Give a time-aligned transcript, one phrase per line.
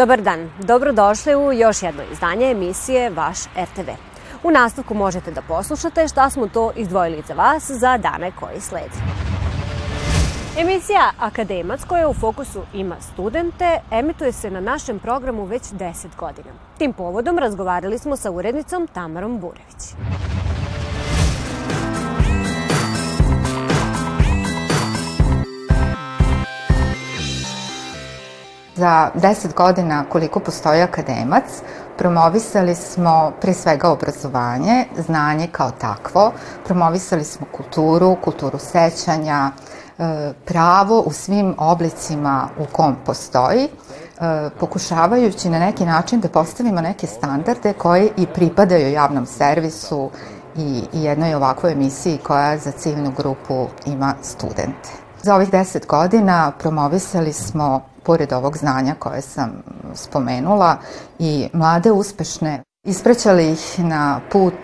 [0.00, 3.90] Dobar dan, dobrodošli u još jedno izdanje emisije Vaš RTV.
[4.42, 8.96] U nastavku možete da poslušate šta smo to izdvojili za vas za dane koji slede.
[10.58, 16.50] Emisija Akademac koja u fokusu ima studente emituje se na našem programu već 10 godina.
[16.78, 19.82] Tim povodom razgovarali smo sa urednicom Tamarom Burević.
[28.80, 31.44] Za 10 godina koliko postoji akademac,
[31.98, 36.32] promovisali smo pre svega obrazovanje, znanje kao takvo,
[36.64, 39.50] promovisali smo kulturu, kulturu sećanja,
[39.98, 43.68] e, pravo u svim oblicima u kom postoji, e,
[44.60, 50.10] pokušavajući na neki način da postavimo neke standarde koje i pripadaju javnom servisu
[50.56, 54.90] i, i jednoj ovakvoj emisiji koja za ciljnu grupu ima studente.
[55.22, 59.62] Za ovih deset godina promovisali smo pored ovog znanja koje sam
[59.94, 60.76] spomenula,
[61.18, 64.54] i mlade uspešne Ispraćali ih na put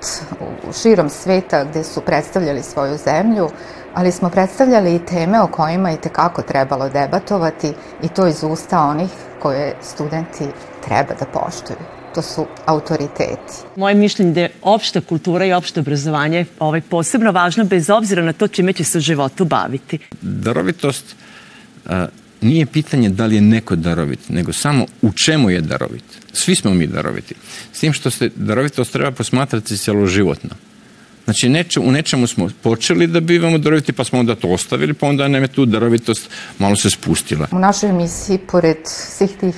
[0.69, 3.49] u širom sveta gde su predstavljali svoju zemlju,
[3.95, 8.81] ali smo predstavljali i teme o kojima i tekako trebalo debatovati i to iz usta
[8.81, 9.11] onih
[9.43, 10.45] koje studenti
[10.85, 11.79] treba da poštuju.
[12.15, 13.53] To su autoriteti.
[13.77, 18.33] Moje mišljenje da je opšta kultura i opšte obrazovanje ovaj, posebno važno bez obzira na
[18.33, 19.99] to čime će se u životu baviti.
[20.23, 21.17] Darovitost
[22.41, 26.05] nije pitanje da li je neko darovit, nego samo u čemu je darovit.
[26.33, 27.35] Svi smo mi daroviti.
[27.73, 30.51] S tim što se darovitost treba posmatrati celoživotno.
[31.25, 35.07] Znači, neče, u nečemu smo počeli da bivamo daroviti, pa smo onda to ostavili, pa
[35.07, 37.49] onda nam je tu darovitost malo se spustila.
[37.53, 39.55] U našoj emisiji, pored svih tih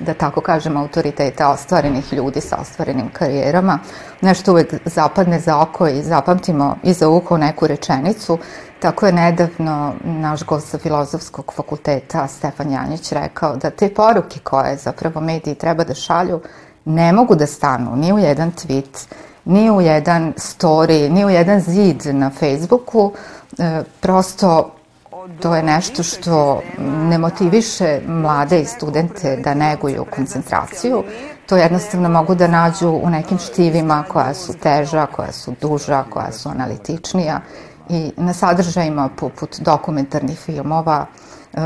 [0.00, 3.78] da tako kažem, autoriteta ostvarenih ljudi sa ostvarenim karijerama.
[4.20, 8.38] Nešto uvek zapadne za oko i zapamtimo i za uho neku rečenicu.
[8.80, 14.76] Tako je nedavno naš gost sa filozofskog fakulteta Stefan Janjić rekao da te poruke koje
[14.76, 16.40] zapravo mediji treba da šalju
[16.84, 19.06] ne mogu da stanu ni u jedan tweet,
[19.44, 23.12] ni u jedan story, ni u jedan zid na Facebooku.
[23.58, 24.70] E, prosto
[25.40, 31.04] To je nešto što ne motiviše mlade i studente da neguju koncentraciju.
[31.46, 36.32] To jednostavno mogu da nađu u nekim štivima koja su teža, koja su duža, koja
[36.32, 37.40] su analitičnija
[37.90, 41.06] i na sadržajima poput dokumentarnih filmova.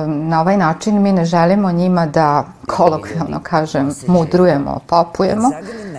[0.06, 5.50] Na ovaj način mi ne želimo njima da, kolokvijalno kažem, mudrujemo, popujemo,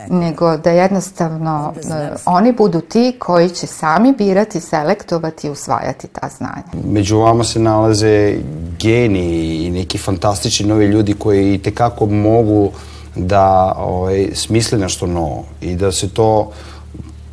[0.09, 6.29] nego da jednostavno e, oni budu ti koji će sami birati, selektovati i usvajati ta
[6.37, 6.85] znanja.
[6.91, 8.37] Među vama se nalaze
[8.79, 12.71] geni i neki fantastični novi ljudi koji i tekako mogu
[13.15, 16.51] da ovaj, smisle nešto novo i da se to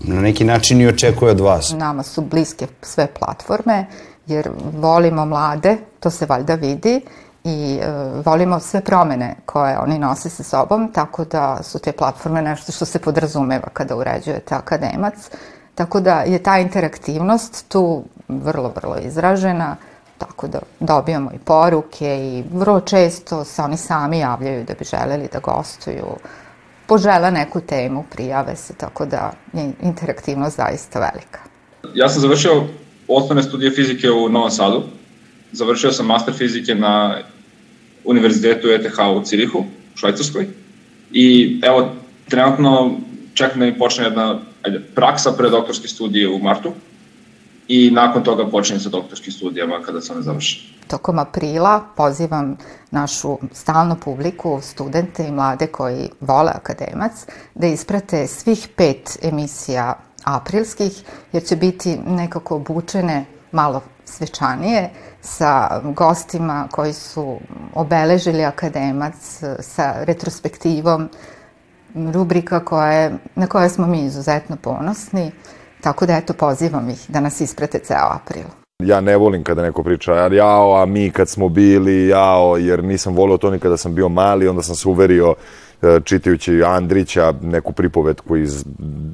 [0.04, 1.74] na neki način i očekuje od vas.
[1.76, 3.86] Nama su bliske sve platforme
[4.26, 7.00] jer volimo mlade, to se valjda vidi
[7.44, 7.86] i e,
[8.24, 12.84] volimo sve promene koje oni nose sa sobom, tako da su te platforme nešto što
[12.84, 15.14] se podrazumeva kada uređujete akademac.
[15.74, 19.76] Tako da je ta interaktivnost tu vrlo, vrlo izražena,
[20.18, 25.28] tako da dobijamo i poruke i vrlo često se oni sami javljaju da bi želeli
[25.32, 26.06] da gostuju,
[26.86, 31.40] požele neku temu, prijave se, tako da je interaktivnost zaista velika.
[31.94, 32.64] Ja sam završio
[33.08, 34.82] osnovne studije fizike u Novom Sadu,
[35.52, 37.18] završio sam master fizike na
[38.04, 40.46] univerzitetu ETH u Cirihu, u Švajcarskoj.
[41.12, 41.92] I evo,
[42.28, 42.96] trenutno
[43.34, 46.72] čekam da mi počne jedna ajde, praksa pre doktorske studije u martu
[47.68, 50.62] i nakon toga počinjem sa doktorskim studijama kada sam ne završen.
[50.86, 52.56] Tokom aprila pozivam
[52.90, 57.12] našu stalnu publiku, studente i mlade koji vole akademac,
[57.54, 59.94] da isprate svih pet emisija
[60.24, 67.38] aprilskih, jer će biti nekako obučene malo svečanije, sa gostima koji su
[67.74, 69.14] obeležili akademac,
[69.60, 71.08] sa retrospektivom,
[71.94, 75.30] rubrika koja je, na koje smo mi izuzetno ponosni,
[75.82, 78.44] tako da eto pozivam ih da nas isprate ceo april.
[78.84, 83.14] Ja ne volim kada neko priča, jao, a mi kad smo bili, jao, jer nisam
[83.14, 85.34] volio to ni kada sam bio mali, onda sam se uverio
[86.04, 88.64] čitajući Andrića, neku pripovetku iz,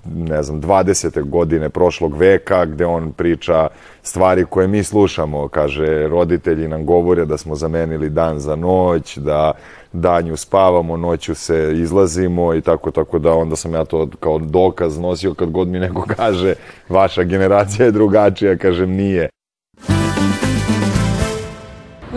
[0.04, 1.30] ne znam, 20.
[1.30, 3.68] godine prošlog veka, gde on priča
[4.02, 5.48] stvari koje mi slušamo.
[5.48, 9.52] Kaže, roditelji nam govore da smo zamenili dan za noć, da
[9.92, 14.98] danju spavamo, noću se izlazimo i tako, tako da onda sam ja to kao dokaz
[14.98, 16.54] nosio kad god mi neko kaže
[16.88, 19.28] vaša generacija je drugačija, kažem nije.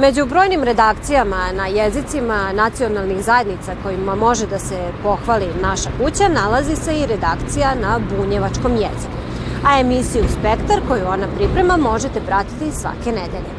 [0.01, 6.75] Među brojnim redakcijama na jezicima nacionalnih zajednica kojima može da se pohvali naša kuća nalazi
[6.75, 9.17] se i redakcija na bunjevačkom jeziku.
[9.65, 13.51] A emisiju Spektar koju ona priprema možete pratiti svake nedelje.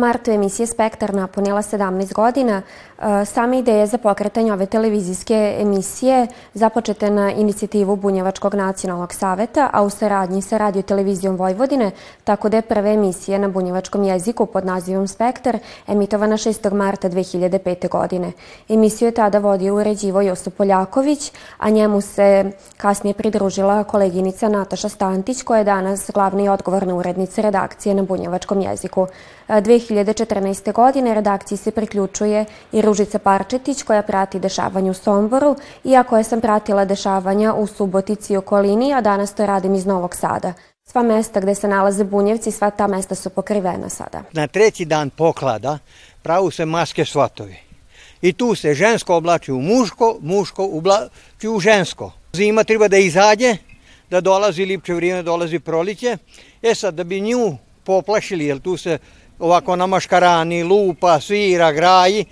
[0.00, 2.62] Martu emisije Spektar napunila 17 godina.
[2.98, 9.82] E, Sama ideja za pokretanje ove televizijske emisije započete na inicijativu Bunjevačkog nacionalnog saveta, a
[9.82, 11.90] u saradnji sa Radio Televizijom Vojvodine,
[12.24, 15.58] tako da je prva emisija na bunjevačkom jeziku pod nazivom Spektar
[15.88, 16.72] emitovana 6.
[16.72, 17.88] marta 2005.
[17.88, 18.32] godine.
[18.68, 25.42] Emisiju je tada vodio uređivo Josip Poljaković, a njemu se kasnije pridružila koleginica Nataša Stantić,
[25.42, 29.06] koja je danas glavna i odgovorna urednica redakcije na bunjevačkom jeziku.
[29.90, 30.72] 2014.
[30.72, 36.40] godine redakciji se priključuje i Ružica Parčetić koja prati dešavanje u Somboru, iako je sam
[36.40, 40.52] pratila dešavanja u Subotici i okolini, a danas to radim iz Novog Sada.
[40.90, 44.22] Sva mesta gde se nalaze bunjevci, sva ta mesta su pokrivena sada.
[44.32, 45.78] Na treći dan poklada
[46.22, 47.56] pravu se maske svatovi.
[48.22, 52.12] I tu se žensko oblači u muško, muško oblači u žensko.
[52.32, 53.56] Zima treba da izađe,
[54.10, 56.16] da dolazi lipče vrijeme, dolazi proliće.
[56.62, 58.98] E sad, da bi nju poplašili, jer tu se
[59.40, 62.24] ovako na maškarani, lupa, svira, graji,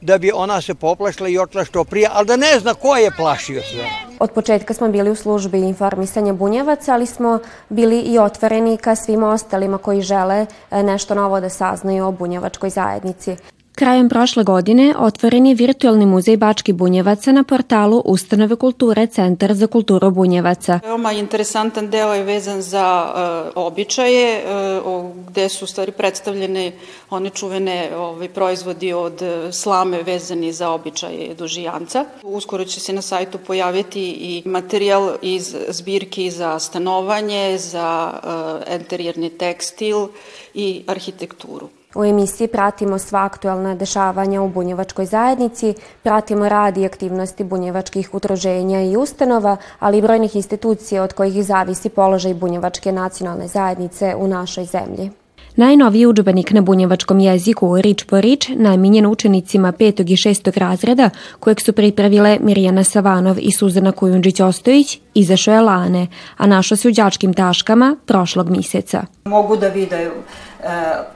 [0.00, 3.10] da bi ona se poplašila i otla što prije, ali da ne zna ko je
[3.16, 3.84] plašio sve.
[4.18, 7.38] Od početka smo bili u službi informisanja bunjevaca, ali smo
[7.68, 12.70] bili i otvoreni ka svim ostalima koji žele e, nešto novo da saznaju o bunjevačkoj
[12.70, 13.36] zajednici.
[13.76, 19.66] Krajem prošle godine otvoren je virtualni muzej Bački Bunjevaca na portalu Ustanove kulture Centar za
[19.66, 20.80] kulturu Bunjevaca.
[20.84, 24.44] Veoma interesantan deo je vezan za uh, običaje,
[24.86, 26.72] uh, gde su stvari predstavljene
[27.10, 32.04] one čuvene ovaj, proizvodi od e, slame vezani za običaje dužijanca.
[32.22, 39.30] Uskoro će se na sajtu pojaviti i materijal iz zbirki za stanovanje, za uh, enterijerni
[39.30, 40.08] tekstil
[40.54, 41.68] i arhitekturu.
[41.96, 48.82] U emisiji pratimo sva aktualna dešavanja u bunjevačkoj zajednici, pratimo rad i aktivnosti bunjevačkih udruženja
[48.82, 54.64] i ustanova, ali i brojnih institucija od kojih zavisi položaj bunjevačke nacionalne zajednice u našoj
[54.64, 55.10] zemlji.
[55.56, 60.12] Najnoviji učbenik na bunjevačkom jeziku Rič po rič namenjen učenicima 5.
[60.12, 60.58] i 6.
[60.58, 61.10] razreda
[61.40, 66.06] kojeg su pripravile Mirjana Savanov i Suzana Kujundžić-Ostojić izašao je lane,
[66.36, 69.04] a našo se u đačkim taškama prošlog miseca.
[69.24, 70.55] Mogu da videju e,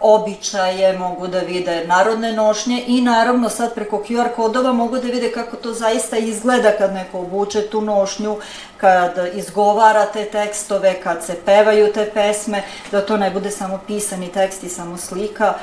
[0.00, 5.32] običaje, mogu da vide narodne nošnje i naravno sad preko QR kodova mogu da vide
[5.32, 8.37] kako to zaista izgleda kad neko obuče tu nošnju,
[8.76, 14.29] kad izgovara te tekstove, kad se pevaju te pesme, da to ne bude samo pisani
[14.29, 15.55] tekst i samo slika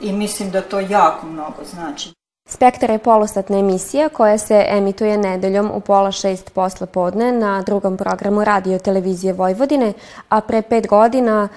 [0.00, 2.15] i mislim da to jako mnogo znači.
[2.48, 7.96] Spektar je polosatna emisija koja se emituje nedeljom u pola šest posle podne na drugom
[7.96, 9.92] programu radio televizije Vojvodine,
[10.28, 11.48] a pre pet godina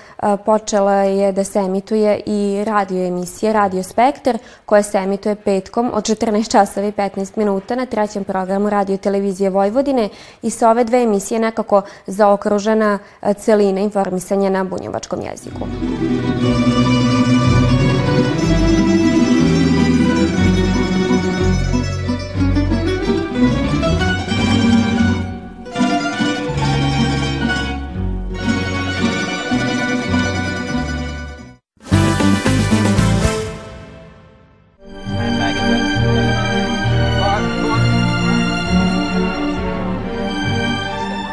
[0.46, 6.04] počela je da se emituje i radio emisija Radio Spektar koja se emituje petkom od
[6.04, 10.10] 14 časova i 15 minuta na trećem programu radio televizije Vojvodine
[10.42, 13.00] i sa ove dve emisije nekako zaokružena
[13.38, 15.60] celina informisanja na bunjevačkom jeziku.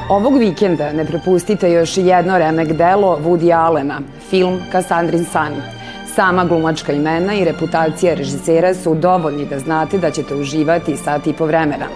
[0.09, 5.53] Ovog vikenda ne prepustite još jedno remek delo Woody Allena, film Cassandrin San.
[6.15, 11.33] Sama glumačka imena i reputacija režisera su dovoljni da znate da ćete uživati sat i
[11.33, 11.87] po vremena.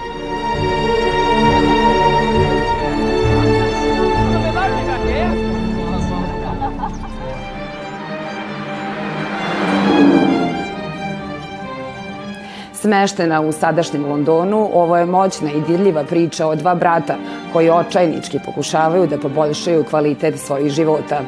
[12.80, 17.16] Smeštena u sadašnjem Londonu, ovo je moćna i dirljiva priča o dva brata
[17.52, 21.20] koji očajnički pokušavaju da poboljšaju kvalitet svojih života.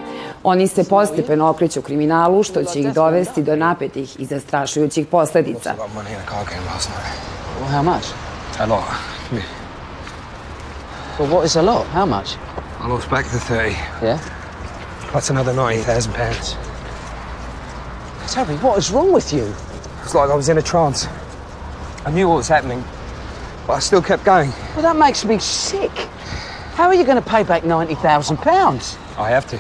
[0.43, 5.75] Oni se postepeno okreću kriminalu, što će ih dovesti do napetih i zastrašujućih posledica.
[7.61, 8.07] Well, how much?
[8.59, 8.85] A lot.
[11.19, 11.87] Well, what is a lot?
[11.95, 12.37] How much?
[12.85, 13.77] I lost back the 30.
[14.03, 14.19] Yeah?
[15.13, 16.57] That's another 90,000 pounds.
[18.35, 19.55] Terry, what is wrong with you?
[20.05, 21.09] It's like I was in a trance.
[22.05, 22.83] I knew what was happening,
[23.67, 24.51] but I still kept going.
[24.75, 25.93] Well, that makes me sick.
[26.75, 28.97] How are you going to pay back 90,000 pounds?
[29.17, 29.59] I have to.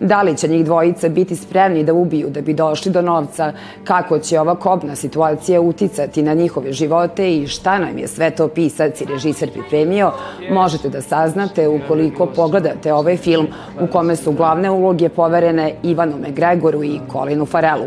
[0.00, 3.52] Da li će njih dvojica biti spremni da ubiju da bi došli do novca,
[3.84, 8.48] kako će ova kobna situacija uticati na njihove živote i šta nam je sve to
[8.48, 10.12] pisac i režiser pripremio,
[10.50, 13.46] možete da saznate ukoliko pogledate ovaj film
[13.80, 17.86] u kome su glavne uloge poverene Ivanu McGregoru i Colinu Farelu.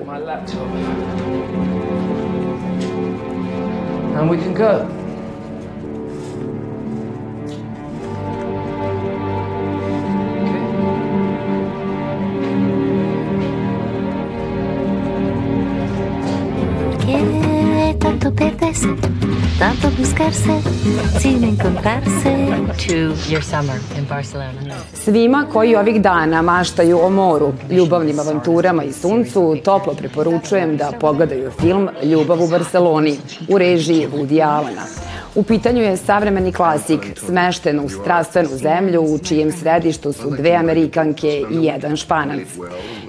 [4.16, 5.03] And we can go.
[18.38, 18.88] Perderse,
[19.60, 20.62] tanto buscarse,
[21.20, 22.32] sin encontrarse.
[22.88, 22.94] To
[23.30, 24.76] your summer in Barcelona.
[24.94, 31.52] Svima koji ovih dana maštaju o moru, ljubavnim avanturama i suncu, toplo preporučujem da pogledaju
[31.52, 33.18] film Ljubav u Barceloni
[33.50, 34.82] u režiji Woody Allena.
[35.36, 41.44] U pitanju je savremeni klasik, smešten u strastvenu zemlju u čijem središtu su dve Amerikanke
[41.52, 42.48] i jedan Španac.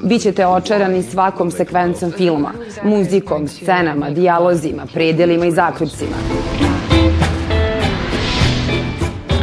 [0.02, 2.52] Bićete očarani svakom sekvencom filma,
[2.82, 6.16] muzikom, scenama, dijalozima, predelima i zaključcima.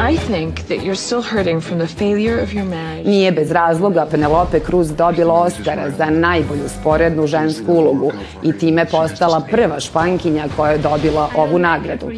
[0.10, 3.10] I think that you're still hurting from the failure of your marriage.
[3.10, 8.12] Nije bez razloga Penelope Cruz dobila Oscara za najbolju sporednu žensku ulogu
[8.44, 12.12] i time postala prva špankinja koja je dobila ovu nagradu.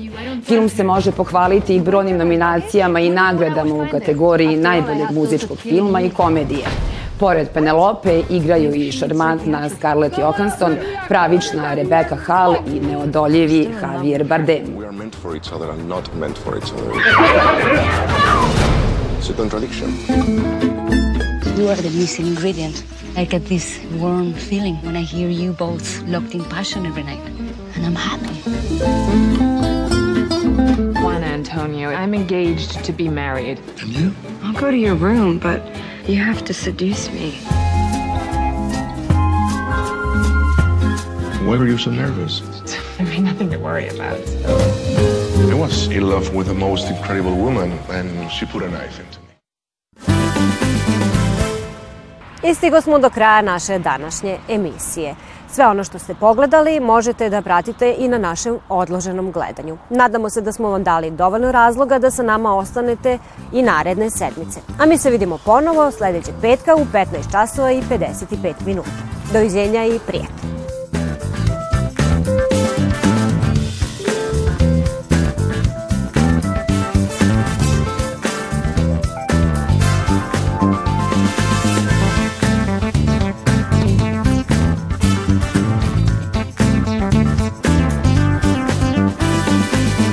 [0.45, 6.09] Film se može pohvaliti i brojnim nominacijama i nagradama u kategoriji najboljeg muzičkog filma i
[6.09, 6.65] komedije.
[7.19, 10.75] Pored Penelope igraju i šarmantna Scarlett Johansson,
[11.07, 14.65] pravična Rebecca Hall i neodoljivi Javier Bardem.
[14.77, 16.91] We are meant for each other and not meant for each other.
[19.33, 19.89] It's a contradiction.
[21.57, 22.83] You are the missing ingredient.
[23.15, 27.21] I get this warm feeling when I hear you both locked in passion every night.
[27.73, 28.35] And I'm happy.
[31.01, 33.59] Juan Antonio, I'm engaged to be married.
[33.81, 34.13] And you?
[34.43, 35.65] I'll go to your room, but
[36.07, 37.31] you have to seduce me.
[41.47, 42.41] Why were you so nervous?
[42.99, 45.22] I mean, nothing to worry about.
[45.43, 49.19] I was in love with the most incredible woman, and she put a knife into
[49.19, 49.33] me.
[52.49, 55.15] I stigo smo do kraja naše današnje emisije.
[55.51, 59.77] Sve ono što ste pogledali možete da pratite i na našem odloženom gledanju.
[59.89, 63.17] Nadamo se da smo vam dali dovoljno razloga da sa nama ostanete
[63.53, 64.59] i naredne sedmice.
[64.79, 68.89] A mi se vidimo ponovo sledećeg petka u 15 časova i 55 minuta.
[69.33, 70.62] Doviđenja i prijatno!